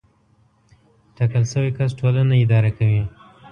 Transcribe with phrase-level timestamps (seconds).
[1.15, 3.01] ټاکل شوی کس ټولنه اداره کوي.